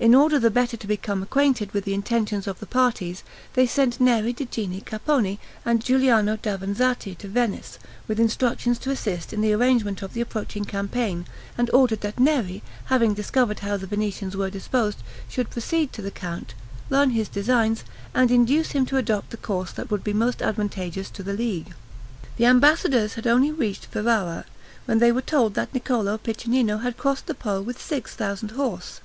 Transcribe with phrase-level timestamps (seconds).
[0.00, 3.22] In order the better to become acquainted with the intentions of the parties,
[3.52, 9.30] they sent Neri di Gini Capponi and Giuliano Davanzati to Venice, with instructions to assist
[9.30, 11.26] in the arrangement of the approaching campaign;
[11.58, 16.10] and ordered that Neri, having discovered how the Venetians were disposed, should proceed to the
[16.10, 16.54] count,
[16.88, 21.10] learn his designs, and induce him to adopt the course that would be most advantageous
[21.10, 21.74] to the League.
[22.38, 24.46] The ambassadors had only reached Ferrara,
[24.86, 29.00] when they were told that Niccolo Piccinino had crossed the Po with six thousand horse.